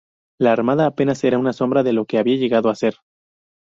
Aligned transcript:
La 0.39 0.51
armada 0.51 0.87
apenas 0.87 1.23
era 1.23 1.37
una 1.37 1.53
sombra 1.53 1.83
de 1.83 1.93
lo 1.93 2.05
que 2.05 2.17
había 2.17 2.35
llegado 2.37 2.69
a 2.71 2.75
ser. 2.75 2.95